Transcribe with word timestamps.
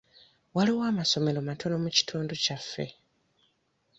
Waliwo 0.55 0.81
amasomero 0.91 1.39
matono 1.49 1.75
mu 1.83 1.89
kitundu 1.97 2.33
kyaffe. 2.43 2.85